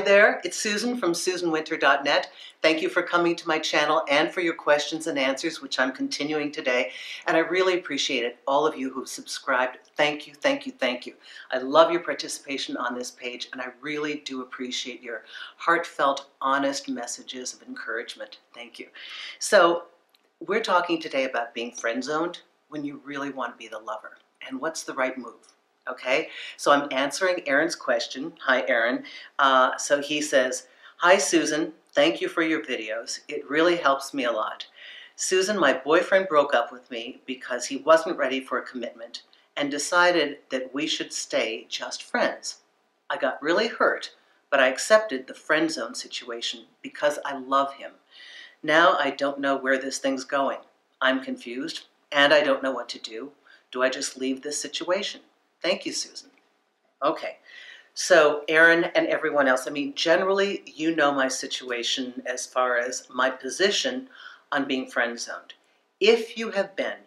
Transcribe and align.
Hi 0.00 0.06
there, 0.06 0.40
it's 0.44 0.56
Susan 0.56 0.96
from 0.96 1.12
SusanWinter.net. 1.12 2.30
Thank 2.62 2.80
you 2.80 2.88
for 2.88 3.02
coming 3.02 3.36
to 3.36 3.46
my 3.46 3.58
channel 3.58 4.02
and 4.08 4.32
for 4.32 4.40
your 4.40 4.54
questions 4.54 5.08
and 5.08 5.18
answers, 5.18 5.60
which 5.60 5.78
I'm 5.78 5.92
continuing 5.92 6.50
today. 6.50 6.92
And 7.26 7.36
I 7.36 7.40
really 7.40 7.74
appreciate 7.74 8.24
it, 8.24 8.38
all 8.46 8.66
of 8.66 8.78
you 8.78 8.90
who've 8.90 9.06
subscribed. 9.06 9.76
Thank 9.98 10.26
you, 10.26 10.32
thank 10.32 10.64
you, 10.64 10.72
thank 10.72 11.04
you. 11.04 11.12
I 11.50 11.58
love 11.58 11.92
your 11.92 12.00
participation 12.00 12.78
on 12.78 12.94
this 12.94 13.10
page, 13.10 13.50
and 13.52 13.60
I 13.60 13.66
really 13.82 14.22
do 14.24 14.40
appreciate 14.40 15.02
your 15.02 15.24
heartfelt, 15.58 16.30
honest 16.40 16.88
messages 16.88 17.52
of 17.52 17.60
encouragement. 17.68 18.38
Thank 18.54 18.78
you. 18.78 18.86
So, 19.38 19.82
we're 20.46 20.62
talking 20.62 20.98
today 20.98 21.24
about 21.24 21.52
being 21.52 21.72
friend 21.72 22.02
zoned 22.02 22.40
when 22.70 22.86
you 22.86 23.02
really 23.04 23.28
want 23.28 23.52
to 23.52 23.58
be 23.58 23.68
the 23.68 23.78
lover. 23.78 24.16
And 24.48 24.62
what's 24.62 24.82
the 24.82 24.94
right 24.94 25.18
move? 25.18 25.52
Okay, 25.88 26.28
so 26.56 26.70
I'm 26.70 26.88
answering 26.90 27.42
Aaron's 27.48 27.74
question. 27.74 28.32
Hi, 28.42 28.64
Aaron. 28.68 29.04
Uh, 29.38 29.76
so 29.76 30.00
he 30.00 30.20
says, 30.20 30.66
Hi, 30.98 31.16
Susan. 31.18 31.72
Thank 31.92 32.20
you 32.20 32.28
for 32.28 32.42
your 32.42 32.62
videos. 32.62 33.20
It 33.28 33.48
really 33.48 33.76
helps 33.76 34.12
me 34.12 34.24
a 34.24 34.32
lot. 34.32 34.66
Susan, 35.16 35.58
my 35.58 35.72
boyfriend 35.72 36.28
broke 36.28 36.54
up 36.54 36.70
with 36.70 36.90
me 36.90 37.20
because 37.26 37.66
he 37.66 37.78
wasn't 37.78 38.16
ready 38.16 38.40
for 38.40 38.58
a 38.58 38.66
commitment 38.66 39.22
and 39.56 39.70
decided 39.70 40.38
that 40.50 40.72
we 40.72 40.86
should 40.86 41.12
stay 41.12 41.66
just 41.68 42.02
friends. 42.02 42.58
I 43.08 43.16
got 43.16 43.42
really 43.42 43.68
hurt, 43.68 44.14
but 44.50 44.60
I 44.60 44.68
accepted 44.68 45.26
the 45.26 45.34
friend 45.34 45.70
zone 45.70 45.94
situation 45.94 46.64
because 46.82 47.18
I 47.24 47.36
love 47.36 47.74
him. 47.74 47.92
Now 48.62 48.96
I 48.98 49.10
don't 49.10 49.40
know 49.40 49.56
where 49.56 49.78
this 49.78 49.98
thing's 49.98 50.24
going. 50.24 50.58
I'm 51.00 51.24
confused 51.24 51.86
and 52.12 52.32
I 52.32 52.42
don't 52.42 52.62
know 52.62 52.72
what 52.72 52.88
to 52.90 52.98
do. 52.98 53.32
Do 53.72 53.82
I 53.82 53.88
just 53.88 54.16
leave 54.16 54.42
this 54.42 54.60
situation? 54.60 55.20
Thank 55.62 55.84
you, 55.86 55.92
Susan. 55.92 56.30
Okay, 57.02 57.38
so 57.94 58.44
Aaron 58.48 58.84
and 58.94 59.06
everyone 59.08 59.48
else, 59.48 59.66
I 59.66 59.70
mean, 59.70 59.94
generally, 59.94 60.62
you 60.66 60.94
know 60.94 61.12
my 61.12 61.28
situation 61.28 62.22
as 62.26 62.46
far 62.46 62.78
as 62.78 63.06
my 63.12 63.30
position 63.30 64.08
on 64.52 64.66
being 64.66 64.90
friend 64.90 65.18
zoned. 65.18 65.54
If 65.98 66.36
you 66.38 66.50
have 66.50 66.76
been 66.76 66.98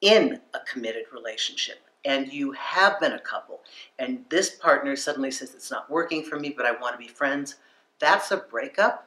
in 0.00 0.40
a 0.54 0.60
committed 0.60 1.04
relationship 1.12 1.78
and 2.04 2.32
you 2.32 2.52
have 2.52 2.98
been 2.98 3.12
a 3.12 3.20
couple, 3.20 3.60
and 3.98 4.24
this 4.28 4.50
partner 4.50 4.96
suddenly 4.96 5.30
says 5.30 5.54
it's 5.54 5.70
not 5.70 5.90
working 5.90 6.24
for 6.24 6.38
me, 6.38 6.50
but 6.50 6.66
I 6.66 6.72
want 6.72 6.94
to 6.94 6.98
be 6.98 7.08
friends, 7.08 7.56
that's 7.98 8.30
a 8.30 8.38
breakup. 8.38 9.06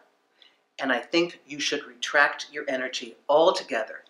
And 0.80 0.92
I 0.92 1.00
think 1.00 1.40
you 1.46 1.60
should 1.60 1.86
retract 1.86 2.48
your 2.52 2.66
energy 2.68 3.16
altogether 3.28 4.03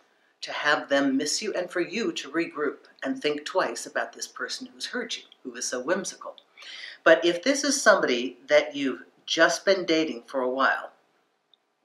to 0.44 0.52
have 0.52 0.90
them 0.90 1.18
miss 1.18 1.42
you 1.42 1.54
and 1.54 1.72
for 1.72 1.80
you 1.80 2.12
to 2.12 2.30
regroup 2.30 2.86
and 3.02 3.20
think 3.20 3.46
twice 3.46 3.86
about 3.86 4.14
this 4.14 4.28
person 4.28 4.68
who's 4.72 4.86
hurt 4.86 5.18
you, 5.18 5.24
who 5.42 5.56
is 5.56 5.66
so 5.66 5.82
whimsical. 5.82 6.36
But 7.04 7.24
if 7.26 7.44
this 7.44 7.64
is 7.64 7.82
somebody 7.82 8.38
that 8.48 8.76
you've 8.76 9.04
just 9.26 9.66
been 9.66 9.86
dating 9.86 10.24
for 10.28 10.42
a 10.42 10.50
while, 10.50 10.92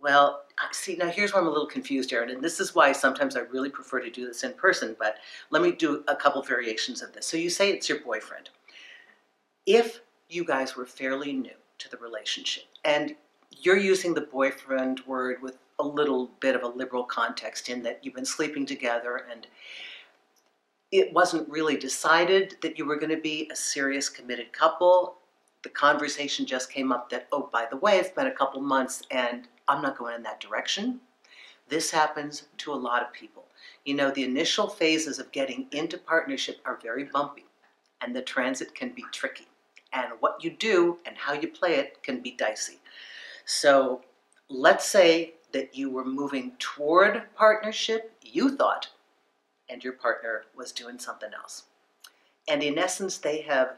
well, 0.01 0.43
see, 0.73 0.97
now 0.97 1.09
here's 1.09 1.33
where 1.33 1.41
I'm 1.41 1.49
a 1.49 1.53
little 1.53 1.67
confused, 1.67 2.13
Aaron, 2.13 2.31
and 2.31 2.43
this 2.43 2.59
is 2.59 2.75
why 2.75 2.91
sometimes 2.91 3.37
I 3.37 3.41
really 3.41 3.71
prefer 3.71 4.01
to 4.01 4.11
do 4.11 4.27
this 4.27 4.43
in 4.43 4.53
person, 4.55 4.97
but 4.99 5.17
let 5.51 5.63
me 5.63 5.71
do 5.71 6.03
a 6.09 6.17
couple 6.17 6.43
variations 6.43 7.01
of 7.01 7.13
this. 7.13 7.27
So 7.27 7.37
you 7.37 7.51
say 7.51 7.71
it's 7.71 7.89
your 7.89 8.01
boyfriend. 8.01 8.51
If 9.67 10.01
you 10.29 10.45
guys 10.45 10.77
were 10.77 10.87
fairly 10.87 11.33
new 11.33 11.51
to 11.79 11.89
the 11.89 11.97
relationship, 11.97 12.65
and 12.85 13.15
you're 13.51 13.77
using 13.77 14.15
the 14.15 14.21
boyfriend 14.21 15.01
word 15.07 15.43
with 15.43 15.59
a 15.79 15.85
little 15.85 16.31
bit 16.41 16.57
of 16.57 16.63
a 16.63 16.69
liberal 16.69 17.05
context 17.05 17.69
in 17.69 17.83
that 17.83 18.01
you've 18.03 18.15
been 18.15 18.25
sleeping 18.25 18.67
together 18.67 19.25
and 19.31 19.47
it 20.91 21.13
wasn't 21.13 21.49
really 21.49 21.77
decided 21.77 22.57
that 22.63 22.79
you 22.79 22.87
were 22.87 22.97
going 22.97 23.15
to 23.15 23.21
be 23.21 23.49
a 23.53 23.57
serious 23.57 24.09
committed 24.09 24.53
couple. 24.53 25.17
The 25.63 25.69
conversation 25.69 26.47
just 26.47 26.73
came 26.73 26.93
up 26.93 27.11
that, 27.11 27.29
oh, 27.31 27.51
by 27.53 27.67
the 27.71 27.77
way, 27.77 27.99
it's 27.99 28.11
been 28.11 28.27
a 28.27 28.35
couple 28.35 28.61
months 28.61 29.03
and 29.11 29.49
I'm 29.69 29.83
not 29.83 29.99
going 29.99 30.15
in 30.15 30.23
that 30.23 30.41
direction. 30.41 31.01
This 31.69 31.91
happens 31.91 32.45
to 32.59 32.73
a 32.73 32.75
lot 32.75 33.03
of 33.03 33.13
people. 33.13 33.45
You 33.85 33.95
know, 33.95 34.11
the 34.11 34.25
initial 34.25 34.69
phases 34.69 35.19
of 35.19 35.31
getting 35.33 35.67
into 35.73 35.99
partnership 35.99 36.61
are 36.65 36.79
very 36.83 37.05
bumpy 37.05 37.45
and 38.01 38.17
the 38.17 38.23
transit 38.23 38.75
can 38.75 38.91
be 38.91 39.05
tricky. 39.13 39.49
And 39.93 40.13
what 40.21 40.43
you 40.43 40.51
do 40.51 40.99
and 41.05 41.17
how 41.17 41.35
you 41.35 41.49
play 41.49 41.75
it 41.75 42.03
can 42.03 42.21
be 42.21 42.31
dicey. 42.31 42.79
So 43.51 44.03
let's 44.51 44.85
say 44.85 45.33
that 45.53 45.75
you 45.75 45.89
were 45.89 46.05
moving 46.05 46.53
toward 46.59 47.23
partnership, 47.35 48.13
you 48.21 48.55
thought, 48.55 48.89
and 49.71 49.83
your 49.83 49.95
partner 49.95 50.43
was 50.55 50.71
doing 50.71 50.99
something 50.99 51.31
else. 51.33 51.63
And 52.47 52.63
in 52.63 52.77
essence, 52.79 53.17
they 53.17 53.41
have 53.41 53.77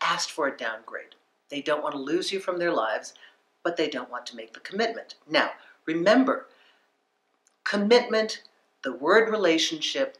asked 0.00 0.30
for 0.30 0.48
a 0.48 0.56
downgrade. 0.56 1.16
They 1.50 1.60
don't 1.60 1.82
want 1.82 1.94
to 1.96 2.00
lose 2.00 2.32
you 2.32 2.40
from 2.40 2.58
their 2.58 2.72
lives, 2.72 3.12
but 3.62 3.76
they 3.76 3.90
don't 3.90 4.10
want 4.10 4.24
to 4.26 4.36
make 4.36 4.54
the 4.54 4.60
commitment. 4.60 5.16
Now, 5.28 5.50
remember, 5.84 6.46
commitment, 7.62 8.42
the 8.82 8.94
word 8.94 9.30
relationship, 9.30 10.16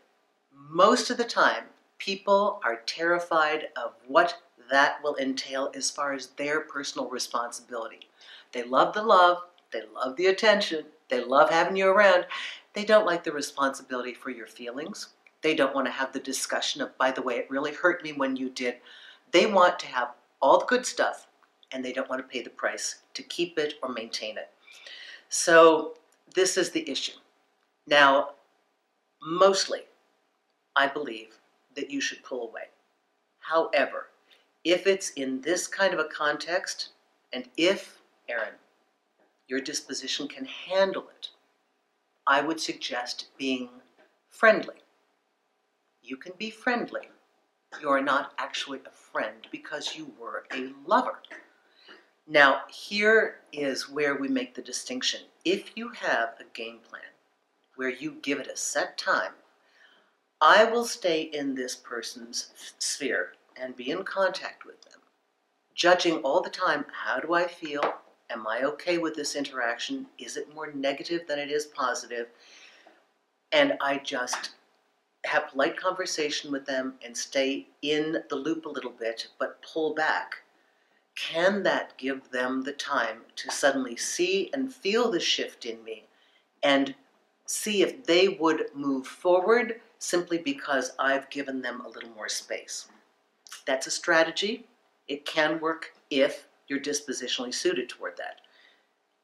most 0.53 1.09
of 1.09 1.17
the 1.17 1.25
time, 1.25 1.65
people 1.97 2.61
are 2.63 2.83
terrified 2.85 3.69
of 3.83 3.95
what 4.07 4.43
that 4.71 5.03
will 5.03 5.17
entail 5.17 5.73
as 5.75 5.91
far 5.91 6.13
as 6.13 6.27
their 6.27 6.61
personal 6.61 7.09
responsibility. 7.09 8.10
They 8.53 8.63
love 8.65 8.95
the 8.95 9.03
love, 9.03 9.39
they 9.73 9.83
love 9.95 10.17
the 10.17 10.27
attention. 10.27 10.85
They 11.09 11.25
love 11.25 11.51
having 11.51 11.77
you 11.77 11.89
around. 11.89 12.27
They 12.73 12.85
don't 12.85 13.07
like 13.07 13.25
the 13.25 13.33
responsibility 13.33 14.15
for 14.15 14.31
your 14.31 14.47
feelings. 14.47 15.09
They 15.43 15.55
don't 15.55 15.75
want 15.75 15.87
to 15.87 15.93
have 15.93 16.13
the 16.13 16.21
discussion 16.21 16.83
of, 16.83 16.97
by 16.99 17.11
the 17.11 17.23
way, 17.23 17.37
it 17.37 17.51
really 17.51 17.73
hurt 17.73 18.03
me 18.05 18.13
when 18.13 18.37
you 18.37 18.51
did. 18.51 18.77
They 19.33 19.47
want 19.47 19.79
to 19.81 19.87
have 19.87 20.15
all 20.41 20.61
the 20.61 20.67
good 20.67 20.87
stuff 20.87 21.27
and 21.73 21.85
they 21.85 21.93
don't 21.93 22.09
want 22.09 22.21
to 22.21 22.33
pay 22.33 22.43
the 22.43 22.51
price 22.51 23.03
to 23.15 23.23
keep 23.25 23.59
it 23.59 23.75
or 23.83 23.91
maintain 23.91 24.37
it. 24.39 24.51
So 25.29 25.95
this 26.35 26.57
is 26.57 26.71
the 26.71 26.89
issue. 26.89 27.19
Now, 27.87 28.31
mostly, 29.23 29.81
I 30.77 30.87
believe 30.87 31.39
that 31.77 31.91
you 31.91 32.01
should 32.01 32.23
pull 32.23 32.49
away. 32.49 32.65
However, 33.39 34.09
if 34.65 34.87
it's 34.87 35.11
in 35.11 35.41
this 35.41 35.67
kind 35.67 35.95
of 35.95 36.01
a 36.01 36.05
context, 36.05 36.91
and 37.33 37.49
if, 37.57 38.00
Aaron, 38.31 38.55
your 39.49 39.61
disposition 39.61 40.29
can 40.29 40.45
handle 40.45 41.09
it, 41.19 41.31
I 42.27 42.41
would 42.41 42.61
suggest 42.61 43.27
being 43.37 43.69
friendly. 44.29 44.77
You 46.03 46.17
can 46.17 46.33
be 46.39 46.51
friendly. 46.51 47.09
You 47.81 47.89
are 47.89 48.01
not 48.01 48.33
actually 48.39 48.81
a 48.87 48.91
friend 48.91 49.47
because 49.51 49.97
you 49.97 50.13
were 50.19 50.45
a 50.53 50.73
lover. 50.87 51.19
Now, 52.27 52.63
here 52.69 53.41
is 53.53 53.91
where 53.91 54.15
we 54.15 54.29
make 54.29 54.55
the 54.55 54.63
distinction. 54.63 55.23
If 55.45 55.77
you 55.77 55.89
have 55.89 56.35
a 56.39 56.45
game 56.55 56.79
plan 56.89 57.03
where 57.75 57.89
you 57.89 58.19
give 58.23 58.39
it 58.39 58.47
a 58.47 58.57
set 58.57 58.97
time, 58.97 59.33
I 60.41 60.65
will 60.65 60.85
stay 60.85 61.23
in 61.23 61.55
this 61.55 61.75
person's 61.75 62.53
sphere 62.79 63.33
and 63.57 63.77
be 63.77 63.91
in 63.91 64.05
contact 64.05 64.65
with 64.65 64.81
them, 64.83 65.01
judging 65.75 66.19
all 66.19 66.41
the 66.41 66.51
time 66.51 66.87
how 67.05 67.19
do 67.19 67.35
I 67.35 67.47
feel, 67.47 67.83
Am 68.31 68.47
I 68.47 68.63
okay 68.63 68.99
with 68.99 69.17
this 69.17 69.35
interaction? 69.35 70.07
Is 70.19 70.37
it 70.37 70.55
more 70.55 70.73
negative 70.73 71.23
than 71.27 71.39
it 71.39 71.51
is 71.51 71.67
positive? 71.67 72.29
And 73.53 73.75
I 73.81 73.99
just 73.99 74.51
have 75.25 75.49
polite 75.49 75.77
conversation 75.77 76.53
with 76.53 76.65
them 76.65 76.95
and 77.05 77.17
stay 77.17 77.67
in 77.83 78.23
the 78.29 78.37
loop 78.37 78.65
a 78.65 78.71
little 78.71 78.93
bit, 78.93 79.29
but 79.39 79.61
pull 79.63 79.95
back. 79.95 80.37
Can 81.17 81.63
that 81.65 81.99
give 81.99 82.31
them 82.31 82.63
the 82.63 82.73
time 82.73 83.23
to 83.37 83.51
suddenly 83.51 83.97
see 83.97 84.49
and 84.55 84.73
feel 84.73 85.11
the 85.11 85.21
shift 85.21 85.67
in 85.67 85.83
me 85.85 86.05
and 86.63 86.95
see 87.47 87.83
if 87.83 88.05
they 88.05 88.29
would 88.29 88.67
move 88.75 89.07
forward 89.07 89.81
simply 89.99 90.39
because 90.39 90.93
I've 90.99 91.29
given 91.31 91.61
them 91.61 91.81
a 91.81 91.89
little 91.89 92.11
more 92.11 92.29
space? 92.29 92.89
That's 93.67 93.89
a 93.89 93.91
strategy. 93.91 94.67
It 95.09 95.27
can 95.27 95.61
work 95.61 95.93
if 96.11 96.47
you're 96.71 96.81
dispositionally 96.81 97.53
suited 97.53 97.89
toward 97.89 98.17
that. 98.17 98.41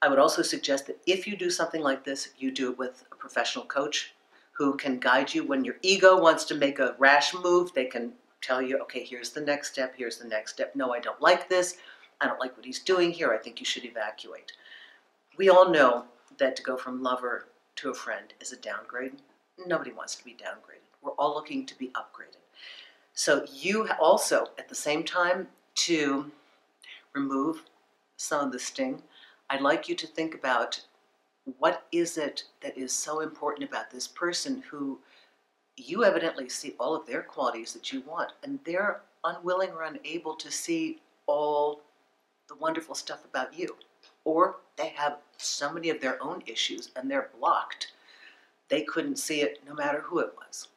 I 0.02 0.08
would 0.08 0.18
also 0.18 0.42
suggest 0.42 0.86
that 0.88 1.00
if 1.06 1.26
you 1.26 1.36
do 1.36 1.48
something 1.48 1.80
like 1.80 2.04
this, 2.04 2.30
you 2.36 2.50
do 2.50 2.72
it 2.72 2.78
with 2.78 3.04
a 3.10 3.14
professional 3.14 3.64
coach 3.64 4.14
who 4.52 4.76
can 4.76 4.98
guide 4.98 5.32
you 5.32 5.44
when 5.44 5.64
your 5.64 5.76
ego 5.82 6.20
wants 6.20 6.44
to 6.46 6.54
make 6.54 6.78
a 6.78 6.96
rash 6.98 7.32
move. 7.34 7.72
They 7.72 7.86
can 7.86 8.12
tell 8.42 8.60
you, 8.60 8.78
okay, 8.82 9.04
here's 9.04 9.30
the 9.30 9.40
next 9.40 9.72
step, 9.72 9.94
here's 9.96 10.18
the 10.18 10.28
next 10.28 10.52
step. 10.52 10.74
No, 10.74 10.92
I 10.92 11.00
don't 11.00 11.20
like 11.22 11.48
this. 11.48 11.76
I 12.20 12.26
don't 12.26 12.40
like 12.40 12.56
what 12.56 12.66
he's 12.66 12.80
doing 12.80 13.12
here. 13.12 13.32
I 13.32 13.38
think 13.38 13.60
you 13.60 13.66
should 13.66 13.84
evacuate. 13.84 14.52
We 15.38 15.48
all 15.48 15.70
know 15.70 16.04
that 16.38 16.56
to 16.56 16.62
go 16.62 16.76
from 16.76 17.02
lover 17.02 17.46
to 17.76 17.90
a 17.90 17.94
friend 17.94 18.32
is 18.40 18.52
a 18.52 18.56
downgrade. 18.56 19.12
Nobody 19.66 19.92
wants 19.92 20.14
to 20.16 20.24
be 20.24 20.32
downgraded. 20.32 20.88
We're 21.02 21.12
all 21.12 21.34
looking 21.34 21.66
to 21.66 21.78
be 21.78 21.88
upgraded. 21.88 22.40
So 23.14 23.46
you 23.52 23.88
also, 24.00 24.48
at 24.58 24.68
the 24.68 24.74
same 24.74 25.04
time, 25.04 25.48
to 25.76 26.30
remove 27.16 27.62
some 28.16 28.46
of 28.46 28.52
the 28.52 28.58
sting, 28.58 29.02
I'd 29.50 29.60
like 29.60 29.88
you 29.88 29.94
to 29.96 30.06
think 30.06 30.34
about 30.34 30.80
what 31.58 31.86
is 31.92 32.18
it 32.18 32.44
that 32.60 32.76
is 32.76 32.92
so 32.92 33.20
important 33.20 33.68
about 33.68 33.90
this 33.90 34.06
person 34.06 34.62
who 34.68 34.98
you 35.76 36.04
evidently 36.04 36.48
see 36.48 36.74
all 36.78 36.94
of 36.94 37.06
their 37.06 37.22
qualities 37.22 37.72
that 37.72 37.92
you 37.92 38.00
want, 38.02 38.32
and 38.42 38.58
they're 38.64 39.02
unwilling 39.24 39.70
or 39.70 39.82
unable 39.82 40.34
to 40.34 40.50
see 40.50 41.00
all 41.26 41.82
the 42.48 42.54
wonderful 42.56 42.94
stuff 42.94 43.24
about 43.24 43.56
you. 43.56 43.76
Or 44.24 44.56
they 44.76 44.88
have 44.88 45.18
so 45.36 45.72
many 45.72 45.90
of 45.90 46.00
their 46.00 46.22
own 46.22 46.42
issues 46.46 46.90
and 46.96 47.10
they're 47.10 47.30
blocked. 47.38 47.92
They 48.68 48.82
couldn't 48.82 49.18
see 49.18 49.42
it 49.42 49.60
no 49.66 49.74
matter 49.74 50.00
who 50.00 50.18
it 50.18 50.32
was. 50.36 50.68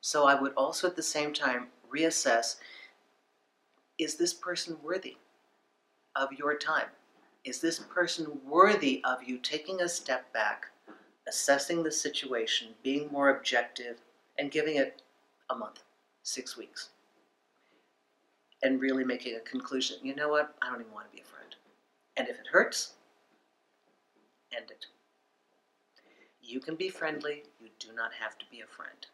So 0.00 0.26
I 0.26 0.40
would 0.40 0.52
also 0.54 0.86
at 0.86 0.96
the 0.96 1.02
same 1.02 1.32
time 1.32 1.68
reassess 1.92 2.56
is 3.98 4.16
this 4.16 4.34
person 4.34 4.76
worthy 4.82 5.16
of 6.16 6.32
your 6.32 6.56
time? 6.56 6.88
Is 7.44 7.60
this 7.60 7.78
person 7.78 8.40
worthy 8.46 9.02
of 9.04 9.22
you 9.22 9.38
taking 9.38 9.80
a 9.80 9.88
step 9.88 10.32
back, 10.32 10.66
assessing 11.28 11.82
the 11.82 11.92
situation, 11.92 12.68
being 12.82 13.10
more 13.10 13.30
objective, 13.30 13.98
and 14.38 14.50
giving 14.50 14.76
it 14.76 15.02
a 15.50 15.54
month, 15.54 15.80
six 16.22 16.56
weeks? 16.56 16.90
and 18.62 18.80
really 18.80 19.04
making 19.04 19.36
a 19.36 19.40
conclusion. 19.40 19.98
You 20.02 20.14
know 20.14 20.28
what? 20.28 20.54
I 20.62 20.70
don't 20.70 20.80
even 20.80 20.92
want 20.92 21.10
to 21.10 21.16
be 21.16 21.22
a 21.22 21.24
friend. 21.24 21.54
And 22.16 22.28
if 22.28 22.38
it 22.38 22.46
hurts, 22.50 22.92
end 24.56 24.70
it. 24.70 24.86
You 26.40 26.60
can 26.60 26.76
be 26.76 26.88
friendly. 26.88 27.44
You 27.60 27.68
do 27.78 27.88
not 27.94 28.12
have 28.20 28.38
to 28.38 28.44
be 28.50 28.60
a 28.60 28.66
friend. 28.66 29.06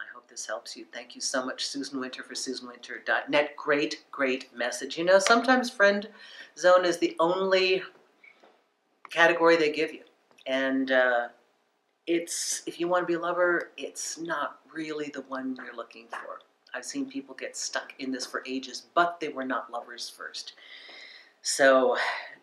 I 0.00 0.14
hope 0.14 0.28
this 0.28 0.46
helps 0.46 0.76
you. 0.76 0.86
Thank 0.92 1.14
you 1.14 1.20
so 1.20 1.44
much, 1.44 1.66
Susan 1.66 2.00
Winter 2.00 2.22
for 2.22 2.34
SusanWinter.net. 2.34 3.56
Great, 3.56 4.04
great 4.10 4.54
message. 4.56 4.96
You 4.96 5.04
know, 5.04 5.18
sometimes 5.18 5.68
friend 5.70 6.08
zone 6.58 6.84
is 6.84 6.98
the 6.98 7.14
only 7.20 7.82
category 9.10 9.56
they 9.56 9.70
give 9.70 9.92
you. 9.92 10.02
And 10.46 10.90
uh, 10.90 11.28
it's, 12.06 12.62
if 12.66 12.80
you 12.80 12.88
want 12.88 13.02
to 13.02 13.06
be 13.06 13.14
a 13.14 13.20
lover, 13.20 13.70
it's 13.76 14.18
not 14.18 14.60
really 14.72 15.10
the 15.12 15.22
one 15.22 15.56
you're 15.64 15.76
looking 15.76 16.06
for. 16.08 16.40
I've 16.74 16.84
seen 16.84 17.06
people 17.06 17.34
get 17.34 17.56
stuck 17.56 17.92
in 17.98 18.12
this 18.12 18.24
for 18.24 18.42
ages, 18.46 18.86
but 18.94 19.20
they 19.20 19.28
were 19.28 19.44
not 19.44 19.72
lovers 19.72 20.08
first. 20.08 20.54
So, 21.42 21.96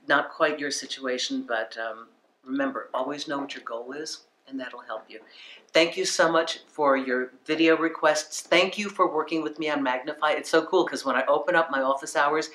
not 0.08 0.32
quite 0.32 0.60
your 0.60 0.72
situation, 0.72 1.46
but 1.48 1.78
um, 1.78 2.08
remember, 2.46 2.90
always 2.94 3.28
know 3.28 3.40
what 3.40 3.54
your 3.54 3.64
goal 3.64 3.94
is, 3.94 4.26
and 4.48 4.60
that'll 4.60 4.80
help 4.80 5.04
you. 5.10 5.20
Thank 5.74 5.98
you 5.98 6.06
so 6.06 6.32
much 6.32 6.60
for 6.68 6.98
your 6.98 7.34
video 7.46 7.78
requests. 7.78 8.42
Thank 8.42 8.78
you 8.78 8.90
for 8.90 9.14
working 9.14 9.44
with 9.44 9.60
me 9.60 9.70
on 9.70 9.84
Magnify. 9.84 10.32
It's 10.32 10.50
so 10.50 10.66
cool 10.66 10.86
because 10.86 11.06
when 11.06 11.16
I 11.16 11.26
open 11.26 11.56
up 11.56 11.70
my 11.70 11.82
office 11.82 12.16
hours, 12.16 12.50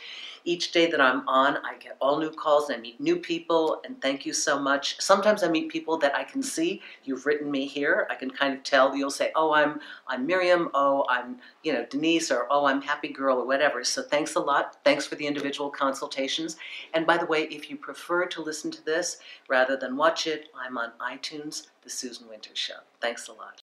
each 0.45 0.73
day 0.73 0.91
that 0.91 1.01
I'm 1.01 1.27
on, 1.29 1.59
I 1.59 1.77
get 1.79 1.97
all 2.01 2.19
new 2.19 2.31
calls 2.31 2.69
and 2.69 2.79
I 2.79 2.81
meet 2.81 3.01
new 3.01 3.17
people, 3.17 3.81
and 3.85 4.01
thank 4.01 4.27
you 4.27 4.33
so 4.33 4.59
much. 4.59 5.01
Sometimes 5.01 5.43
I 5.43 5.49
meet 5.49 5.71
people 5.71 5.97
that 5.99 6.15
I 6.15 6.25
can 6.25 6.43
see. 6.43 6.83
You've 7.05 7.27
written 7.27 7.51
me 7.51 7.67
here. 7.67 8.07
I 8.11 8.15
can 8.15 8.31
kind 8.31 8.55
of 8.55 8.63
tell. 8.63 8.95
You'll 8.97 9.11
say, 9.11 9.33
"Oh, 9.35 9.53
I'm 9.53 9.81
I'm 10.09 10.27
Miriam. 10.27 10.71
Oh, 10.75 11.05
I'm 11.09 11.39
you 11.63 11.73
know 11.73 11.87
Denise," 11.89 12.31
or 12.31 12.47
"Oh, 12.51 12.67
I'm 12.67 12.83
Happy 12.83 13.09
Girl," 13.09 13.39
or 13.39 13.47
whatever. 13.47 13.85
So 13.85 14.03
thanks 14.03 14.35
a 14.35 14.41
lot. 14.41 14.77
Thanks 14.85 15.07
for 15.07 15.15
the 15.15 15.27
individual 15.27 15.71
consultations. 15.71 16.57
And 16.95 17.07
by 17.07 17.17
the 17.17 17.27
way, 17.27 17.43
if 17.45 17.71
you 17.71 17.77
prefer 17.77 18.27
to 18.27 18.43
listen 18.43 18.71
to 18.73 18.85
this 18.85 19.19
rather 19.49 19.77
than 19.77 19.97
watch 19.97 20.27
it, 20.27 20.49
I'm 20.59 20.79
on 20.79 20.93
iTunes, 21.01 21.69
The 21.83 21.91
Susan 21.91 22.29
Winters 22.29 22.59
Show. 22.59 22.81
Thanks 23.01 23.29
a 23.29 23.33
lot. 23.33 23.63